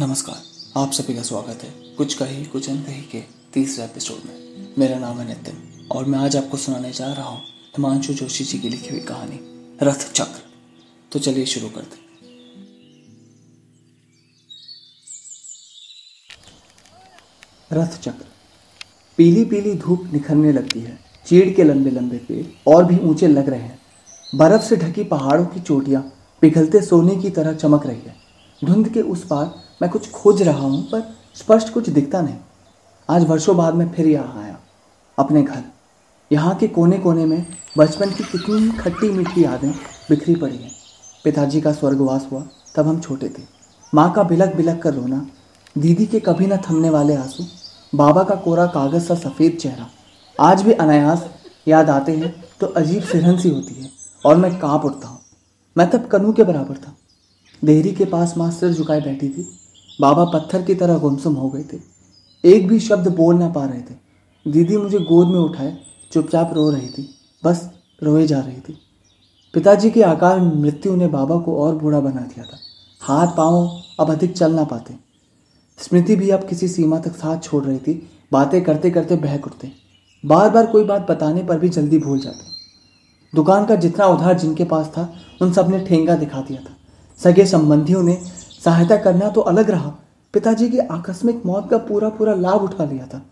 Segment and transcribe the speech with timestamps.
[0.00, 0.36] नमस्कार,
[0.76, 3.20] आप सभी का स्वागत है कुछ कही कुछ अनकही के
[3.54, 7.40] तीसरे एपिसोड में। मेरा नाम है नितिन और मैं आज आपको सुनाने जा रहा हूँ
[7.76, 9.40] हिमांशु जोशी जी की लिखी हुई कहानी,
[9.82, 10.40] रथ चक्र।
[11.12, 11.98] तो चलिए शुरू करते
[17.72, 18.26] रथ चक्र।
[19.18, 23.48] पीली पीली धूप निखरने लगती है, चीड़ के लंबे लंबे पेड़ और भी ऊँचे लग
[23.48, 23.78] रहे हैं।
[24.34, 26.02] बर्फ़ से ढकी पहाड़ों की चोटियाँ
[26.42, 28.16] पिघलते सोने की तरह चमक रही है।
[28.62, 31.02] धुंध के उस पार मैं कुछ खोज रहा हूँ, पर
[31.36, 32.36] स्पष्ट कुछ दिखता नहीं।
[33.08, 34.58] आज वर्षों बाद मैं फिर यहाँ आया,
[35.18, 35.62] अपने घर।
[36.30, 37.46] यहाँ के कोने कोने में
[37.78, 39.70] बचपन की कितनी खट्टी मीठी यादें
[40.10, 40.70] बिखरी पड़ी हैं।
[41.24, 42.42] पिताजी का स्वर्गवास हुआ,
[42.76, 43.42] तब हम छोटे थे।
[43.92, 45.26] माँ का बिलक बिलक कर रोना,
[45.76, 47.44] दीदी के कभी न थमने वाले आँसू,
[47.92, 49.86] बाबा का कोरा कागज़ सा सफ़ेद चेहरा।
[50.38, 51.28] आज भी अनायास
[51.68, 53.90] याद आते हैं तो अजीब सिरहन सी होती है,
[54.24, 55.18] और मैं काँप उठता हूँ।
[55.76, 56.94] मैं तब कनू के बराबर था।
[57.62, 59.48] देहरी के पास माँ सिर झुकाए बैठी थी
[60.00, 61.78] बाबा पत्थर की तरह गुमसुम हो गए थे।
[62.44, 63.94] एक भी शब्द बोल ना पा रहे थे।
[64.50, 65.78] दीदी मुझे गोद में उठाए,
[66.12, 67.70] चुपचाप रो रही थी। बस
[68.02, 68.78] रोए जा रही थी।
[69.54, 72.56] पिताजी की आकार मृत्यु ने बाबा को और बूढ़ा बना दिया था।
[73.00, 74.94] हाथ पाँव अब अधिक चल ना पाते।
[75.78, 79.72] स्मृति भी अब किसी सीमा तक साथ छोड़ रही थी। बातें करते करते बहक उठते।
[80.26, 82.50] बार बार कोई बात बताने पर भी जल्दी भूल जाते।
[83.34, 86.76] दुकान का जितना उधार जिनके पास था, उन सबने ठेंगा दिखा दिया था।
[87.18, 88.22] सगे संबंधियों ने
[88.64, 89.94] सहायता करना तो अलग रहा।
[90.34, 93.22] पिताजी की आकस्मिक मौत का पूरा पूरा लाभ उठा लिया था।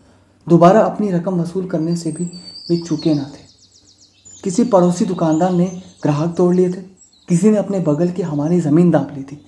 [0.49, 2.25] दोबारा अपनी रकम वसूल करने से भी
[2.69, 3.47] वे चूके ना थे।
[4.43, 6.81] किसी पड़ोसी दुकानदार ने ग्राहक तोड़ लिए थे।
[7.29, 9.45] किसी ने अपने बगल की हमारी ज़मीन दाप ली थी।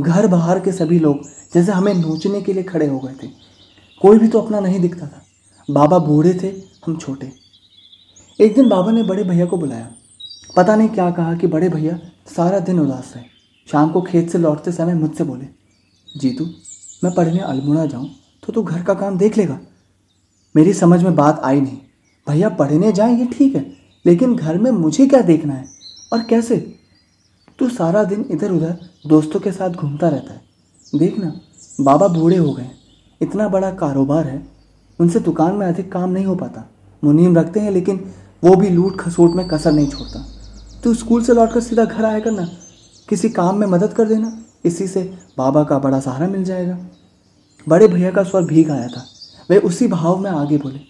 [0.00, 1.18] घर बाहर के सभी लोग
[1.54, 3.28] जैसे हमें नोचने के लिए खड़े हो गए थे।
[4.02, 5.22] कोई भी तो अपना नहीं दिखता था।
[5.70, 6.48] बाबा बूढ़े थे,
[6.86, 7.32] हम छोटे।
[8.40, 9.90] एक दिन बाबा ने बड़े भैया को बुलाया।
[10.56, 11.98] पता नहीं क्या कहा कि बड़े भैया
[12.36, 13.39] सारा दिन उदास रहे।
[13.72, 15.46] शाम को खेत से लौटते समय मुझसे बोले,
[16.08, 16.44] जीतू,
[17.02, 18.08] मैं पढ़ने अल्मोड़ा जाऊँ
[18.42, 19.58] तो तू घर का काम देख लेगा।
[20.54, 21.78] मेरी समझ में बात आई नहीं।
[22.26, 23.64] भैया, पढ़ने जाएँ, ये ठीक है,
[24.04, 25.64] लेकिन घर में मुझे क्या देखना है?
[26.12, 26.56] और कैसे?
[27.58, 30.40] तू सारा दिन इधर उधर दोस्तों के साथ घूमता रहता है।
[30.92, 31.32] देखना
[31.78, 32.70] बाबा बूढ़े हो गए
[33.20, 34.46] इतना बड़ा कारोबार है,
[34.98, 36.64] उनसे दुकान में अधिक काम नहीं हो पाता।
[37.02, 38.04] मुनीम रखते हैं, लेकिन
[38.42, 40.24] वो भी लूट खसोट में कसर नहीं छोड़ता।
[40.84, 42.48] तू स्कूल से लौटकर सीधा घर आया करना
[43.10, 44.32] किसी काम में मदद कर देना।
[44.64, 45.02] इसी से
[45.38, 46.78] बाबा का बड़ा सहारा मिल जाएगा।
[47.66, 49.04] बड़े भैया का स्वर भीग आया था।
[49.50, 50.80] वे उसी भाव में आगे बोले,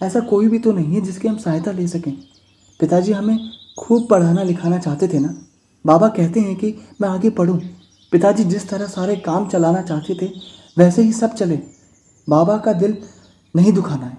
[0.00, 2.12] ऐसा कोई भी तो नहीं है जिसकी हम सहायता ले सकें।
[2.80, 3.38] पिताजी हमें
[3.78, 5.34] खूब पढ़ाना लिखाना चाहते थे ना?
[5.84, 7.58] बाबा कहते हैं कि मैं आगे पढ़ूं।
[8.12, 10.30] पिताजी जिस तरह सारे काम चलाना चाहते थे,
[10.78, 11.58] वैसे ही सब चले।
[12.28, 12.96] बाबा का दिल
[13.54, 14.18] नहीं दुखाना है।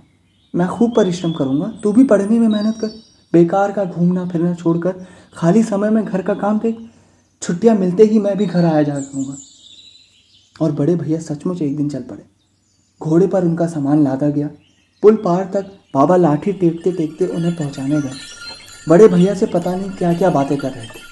[0.53, 2.87] मैं खूब परिश्रम करूँगा। तू भी पढ़ने में मेहनत कर।
[3.33, 5.05] बेकार का घूमना फिरना छोड़कर
[5.37, 6.86] खाली समय में घर का काम देख।
[7.41, 9.37] छुट्टियाँ मिलते ही मैं भी घर आया जा करूँगा।
[10.61, 12.23] और बड़े भैया सचमुच एक दिन चल पड़े।
[13.01, 14.49] घोड़े पर उनका सामान लादा गया।
[15.01, 15.61] पुल पार तक
[15.93, 18.11] बाबा लाठी टेकते टेकते उन्हें पहुँचाने गए।
[18.89, 21.05] बड़े भैया से पता नहीं क्या क्या बातें कर रहे थे।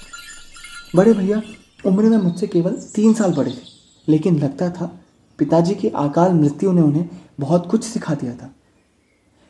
[0.95, 1.41] बड़े भैया,
[1.85, 3.61] उम्र में मुझसे केवल तीन साल बड़े थे,
[4.07, 4.99] लेकिन लगता था
[5.39, 7.09] पिताजी की अकाल मृत्यु ने उन्हें
[7.39, 8.55] बहुत कुछ सिखा दिया था।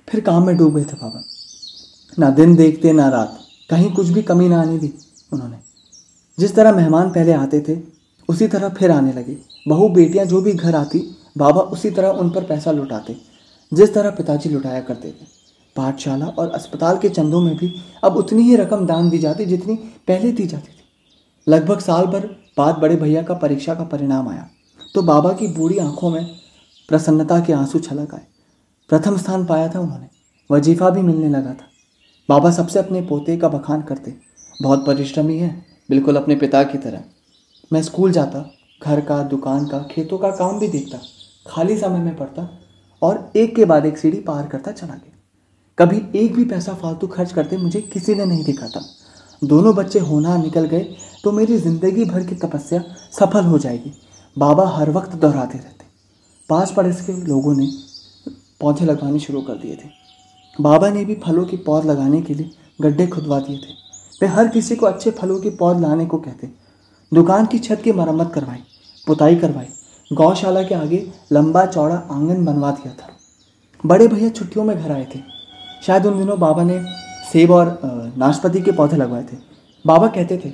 [0.09, 1.23] फिर काम में डूब गए थे बाबा।
[2.19, 4.93] ना दिन देखते, ना रात। कहीं कुछ भी कमी ना आने दी
[5.33, 5.64] उन्होंने।
[6.39, 7.77] जिस तरह मेहमान पहले आते थे,
[8.29, 9.37] उसी तरह फिर आने लगे।
[9.67, 13.17] बहू, बेटियाँ जो भी घर आती, बाबा उसी तरह उन पर पैसा लुटाते,
[13.73, 18.41] जिस तरह पिताजी लुटाया करते थे। पाठशाला और अस्पताल के चंदों में भी अब उतनी
[18.41, 22.95] ही रकम दान दी जाती जितनी पहले दी जाती थी। लगभग साल भर बाद बड़े
[22.95, 24.49] भैया का परीक्षा का परिणाम आया।
[24.95, 26.25] तो बाबा की बूढ़ी आँखों में
[26.89, 28.21] प्रसन्नता के आँसू छलक आए।
[28.89, 30.07] प्रथम स्थान पाया था उन्होंने।
[30.51, 31.67] वजीफा भी मिलने लगा था।
[32.29, 34.13] बाबा सबसे अपने पोते का बखान करते।
[34.61, 37.03] बहुत परिश्रमी है। बिल्कुल अपने पिता की तरह।
[37.71, 38.39] मैं स्कूल जाता,
[38.81, 40.99] घर का, दुकान का, खेतों का काम भी देखता,
[41.45, 42.49] खाली समय में पढ़ता
[43.01, 45.13] और एक के बाद एक सीढ़ी पार करता चला गया।
[45.77, 48.83] कभी एक भी पैसा फालतू खर्च करते मुझे किसी ने नहीं देखा था।
[49.41, 53.91] दोनों बच्चे होना निकल गए तो मेरी ज़िंदगी भर की तपस्या सफल हो जाएगी।
[54.35, 55.85] बाबा हर वक्त दोहराते रहते।
[56.49, 57.67] पास पड़ोस के लोगों ने
[58.61, 59.89] पौधे लगवाने शुरू कर दिए थे।
[60.55, 63.73] बाबा ने भी फलों की पौध लगाने के लिए गड्ढे खुदवा दिए थे।
[64.21, 66.49] वे हर किसी को अच्छे फलों के पौध लाने को कहते।
[67.11, 68.57] दुकान की छत की मरम्मत करवाई,
[69.07, 69.65] पुताई करवाई,
[70.11, 73.09] गौशाला के आगे लंबा चौड़ा आँगन बनवा दिया था।
[73.85, 75.19] बड़े भैया छुट्टियों में घर आए थे।
[75.83, 76.79] शायद उन दिनों बाबा ने
[77.31, 77.79] सेब और
[78.17, 79.37] नाशपाती के पौधे लगवाए थे।
[79.85, 80.49] बाबा कहते थे,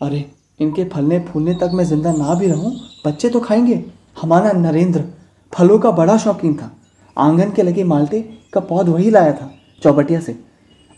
[0.00, 0.30] अरे,
[0.60, 2.72] इनके फलने फूलने तक मैं ज़िंदा ना भी रहूँ,
[3.06, 3.84] बच्चे तो खाएँगे।
[4.22, 5.04] हमारा नरेंद्र
[5.52, 6.70] फलों का बड़ा शौकीन था।
[7.16, 8.20] आँगन के लगे माल्टे
[8.52, 9.50] का पौध वही लाया था,
[9.82, 10.51] चौबटिया से।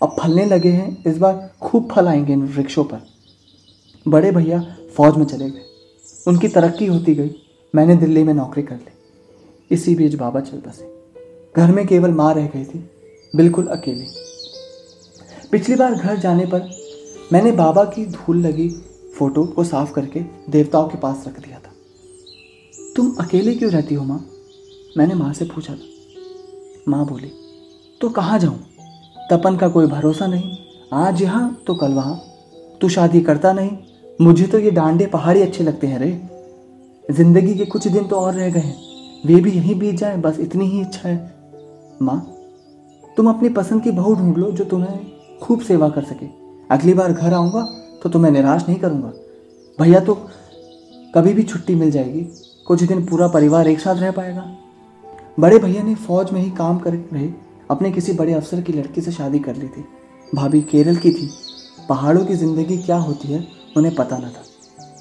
[0.05, 3.07] अब फलने लगे हैं। इस बार खूब फल आएँगे इन वृक्षों पर।
[4.09, 5.65] बड़े भैया फौज में चले गए।
[6.29, 7.31] उनकी तरक्की होती गई।
[7.75, 8.93] मैंने दिल्ली में नौकरी कर ली।
[9.71, 11.05] इसी बीच बाबा चल बसे
[11.57, 12.91] घर में केवल माँ रह गई थी।
[13.37, 14.07] बिल्कुल अकेली।
[15.53, 16.71] पिछली बार घर जाने पर
[17.33, 18.69] मैंने बाबा की धूल लगी
[19.19, 20.21] फ़ोटो को साफ़ करके
[20.51, 21.73] देवताओं के पास रख दिया था।
[22.97, 24.27] तुम अकेले क्यों रहती हो माँ?
[24.97, 25.81] मैंने माँ से पूछा था।
[26.89, 27.33] माँ बोली
[28.01, 28.64] तो कहाँ जाऊँ?
[29.35, 30.57] तपन का कोई भरोसा नहीं।
[30.95, 32.21] आज यहाँ तो कल वहाँ।
[32.81, 33.71] तू शादी करता नहीं।
[34.21, 36.11] मुझे तो ये डांडे पहाड़ी अच्छे लगते हैं रे।
[37.05, 38.77] ज़िंदगी के कुछ दिन तो और रह गए हैं।
[39.27, 41.17] वे भी यहीं बीत जाए, बस इतनी ही इच्छा है।
[42.03, 42.19] माँ,
[43.17, 44.99] तुम अपनी पसंद की बहू ढूंढ लो जो तुम्हें
[45.43, 46.27] खूब सेवा कर सके।
[46.71, 47.63] अगली बार घर आऊँगा
[48.03, 49.13] तो तुम्हें निराश नहीं करूँगा।
[49.79, 50.15] भैया तो
[51.15, 52.27] कभी भी छुट्टी मिल जाएगी।
[52.67, 54.51] कुछ दिन पूरा परिवार एक साथ रह पाएगा।
[55.41, 57.33] बड़े भैया ने फौज में ही काम कर रहे।
[57.71, 59.85] अपने किसी बड़े अफसर की लड़की से शादी कर ली थी।
[60.35, 61.31] भाभी केरल की थी।
[61.89, 63.47] पहाड़ों की ज़िंदगी क्या होती है,
[63.77, 64.45] उन्हें पता न था।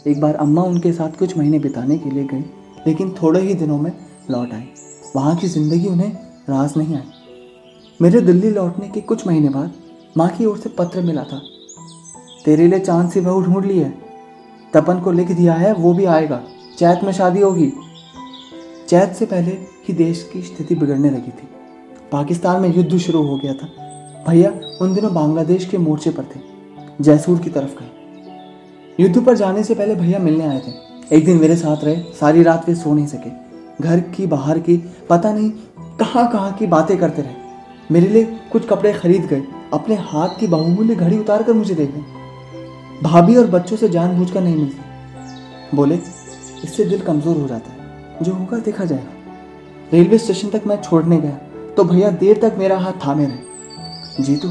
[0.09, 2.43] एक बार अम्मा उनके साथ कुछ महीने बिताने के लिए गई,
[2.87, 3.91] लेकिन थोड़े ही दिनों में
[4.31, 4.67] लौट आई।
[5.15, 6.11] वहाँ की ज़िंदगी उन्हें
[6.49, 7.03] रास नहीं आई।
[8.01, 9.73] मेरे दिल्ली लौटने के कुछ महीने बाद
[10.17, 11.41] माँ की ओर से पत्र मिला था।
[12.45, 13.89] तेरे लिए चाँद सी बहू ढूंढ ली है।
[14.73, 16.41] तपन को लिख दिया है, वो भी आएगा।
[16.77, 17.71] चैत में शादी होगी।
[18.89, 19.51] चैत से पहले
[19.87, 21.47] ही देश की स्थिति बिगड़ने लगी थी।
[22.13, 23.67] पाकिस्तान में युद्ध शुरू हो गया था।
[24.27, 24.51] भैया,
[24.81, 26.39] उन दिनों बांग्लादेश के मोर्चे पर थे,
[27.01, 31.37] जयसूर की तरफ़ गए। युद्ध पर जाने से पहले भैया मिलने आए थे। एक दिन
[31.37, 33.29] मेरे साथ रहे, सारी रात वे सो नहीं सके।
[33.83, 34.77] घर की, बाहर की,
[35.09, 35.49] पता नहीं
[35.99, 37.33] कहाँ कहाँ की बातें करते रहे।
[37.91, 39.43] मेरे लिए कुछ कपड़े खरीद गए,
[39.73, 42.03] अपने हाथ की बहुमूल्य घड़ी उतार कर मुझे दे गए।
[43.03, 45.95] भाभी और बच्चों से जानबूझकर नहीं मिलती। बोले,
[46.63, 47.77] इससे दिल कमज़ोर हो जाता है,
[48.21, 49.11] जो होगा देखा जाएगा।
[49.93, 51.42] रेलवे स्टेशन तक मैं छोड़ने गया।
[51.77, 54.49] तो भैया देर तक मेरा हाथ थामे रहे। जीतू,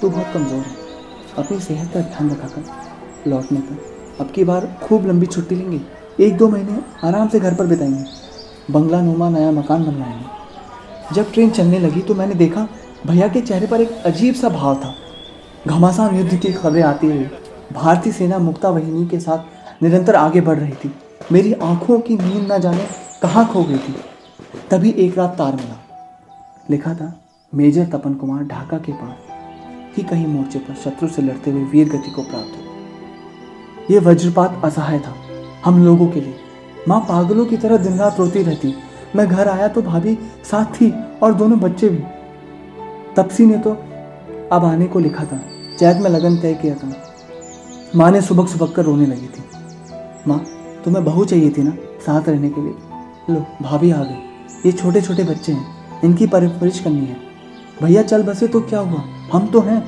[0.00, 0.76] तू बहुत कमज़ोर है।
[1.38, 5.80] अपनी सेहत का ध्यान रखा कर लौटने पर। अब की बार खूब लंबी छुट्टी लेंगे।
[6.20, 11.50] एक दो महीने आराम से घर पर बिताएँगे। बंगला नुमा नया मकान बनवाएँगे। जब ट्रेन
[11.50, 12.66] चलने लगी तो मैंने देखा
[13.06, 14.94] भैया के चेहरे पर एक अजीब सा भाव था।
[15.66, 17.28] घमासान युद्ध की खबरें आती हुई
[17.72, 20.92] भारतीय सेना मुक्ता वहिनी के साथ निरंतर आगे बढ़ रही थी।
[21.32, 22.86] मेरी आँखों की नींद न जाने
[23.22, 23.94] कहाँ खो गई थी।
[24.70, 25.84] तभी एक रात तार मिला।
[26.70, 27.12] लिखा था,
[27.54, 31.88] मेजर तपन कुमार ढाका के पास ही कहीं मोर्चे पर शत्रु से लड़ते हुए वीर
[31.88, 35.14] गति को प्राप्त हो यह वज्रपात असहाय था
[35.64, 36.34] हम लोगों के लिए।
[36.88, 38.74] माँ पागलों की तरह दिन रात रोती रहती।
[39.16, 40.18] मैं घर आया तो भाभी,
[40.50, 42.02] साथ थी और दोनों बच्चे भी।
[43.16, 43.70] तपसी ने तो
[44.52, 45.40] अब आने को लिखा था।
[45.78, 46.92] चैत में लगन तय किया था।
[47.96, 49.44] माँ ने सुबह सुबह कर रोने लगी थी।
[50.26, 50.44] माँ,
[50.84, 51.70] तुम्हें बहू चाहिए थी ना,
[52.06, 52.74] साथ रहने के लिए?
[53.30, 54.18] लो, भाभी आ गई।
[54.66, 57.16] ये छोटे छोटे बच्चे हैं। इनकी परवरिश करनी है।
[57.82, 59.02] भैया, चल बसे तो क्या हुआ?
[59.32, 59.82] हम तो हैं।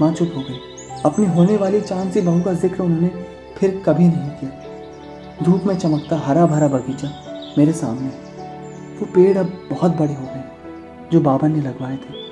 [0.00, 0.58] माँ चुप हो गई।
[1.04, 3.10] अपनी होने वाली चाँद सी बहू का ज़िक्र उन्होंने
[3.58, 7.08] फिर कभी नहीं किया। धूप में चमकता हरा भरा बगीचा
[7.58, 8.08] मेरे सामने।
[8.98, 10.44] वो पेड़ अब बहुत बड़े हो गए,
[11.12, 12.22] जो बाबा ने लगवाए थे।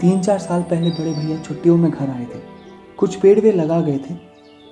[0.00, 2.40] तीन चार साल पहले बड़े भैया छुट्टियों में घर आए थे।
[2.98, 4.14] कुछ पेड़ वे लगा गए थे।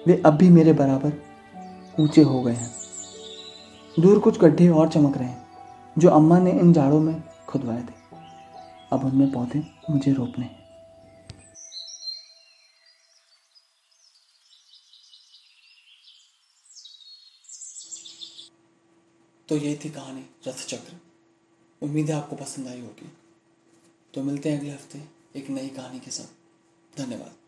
[0.06, 1.12] वे अब भी मेरे बराबर
[2.00, 2.70] ऊँचे हो गए हैं।
[4.00, 5.42] दूर कुछ गड्ढे और चमक रहे हैं,
[5.96, 7.14] जो अम्मा ने इन जाड़ों में
[7.48, 8.02] खुदवाए थे।
[8.92, 10.62] अब उनमें पौधे मुझे रोपने हैं।
[19.48, 21.00] तो यही थी कहानी रथ चक्र
[21.82, 23.12] उम्मीद है आपको पसंद आई होगी।
[24.14, 25.02] तो मिलते हैं अगले हफ़्ते
[25.36, 27.43] एक नई कहानी के साथ। धन्यवाद।